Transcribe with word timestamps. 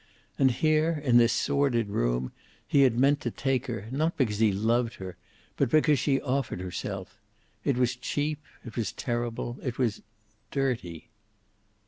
And 0.39 0.49
here 0.49 0.99
in 1.05 1.17
this 1.17 1.31
sordid 1.31 1.89
room, 1.89 2.31
he 2.67 2.81
had 2.81 2.97
meant 2.97 3.21
to 3.21 3.29
take 3.29 3.67
her, 3.67 3.85
not 3.91 4.17
because 4.17 4.39
he 4.39 4.51
loved 4.51 4.95
her, 4.95 5.15
but 5.57 5.69
because 5.69 5.99
she 5.99 6.19
offered 6.19 6.59
herself. 6.59 7.19
It 7.63 7.77
was 7.77 7.95
cheap. 7.95 8.39
It 8.65 8.75
was 8.75 8.91
terrible. 8.93 9.59
It 9.61 9.77
was 9.77 10.01
dirty. 10.49 11.11